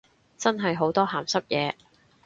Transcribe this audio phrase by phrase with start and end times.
[0.35, 1.73] 真係好多鹹濕嘢